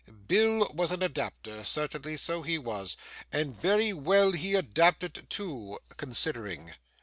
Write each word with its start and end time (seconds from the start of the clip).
Bill 0.27 0.67
was 0.73 0.91
an 0.91 1.03
adapter, 1.03 1.63
certainly, 1.63 2.17
so 2.17 2.41
he 2.41 2.57
was 2.57 2.97
and 3.31 3.53
very 3.55 3.93
well 3.93 4.31
he 4.31 4.55
adapted 4.55 5.27
too 5.29 5.77
considering. 5.95 6.73